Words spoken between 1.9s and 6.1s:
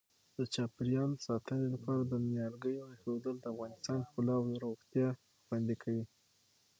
د نیالګیو اېښودل د افغانستان ښکلا او روغتیا خوندي کوي.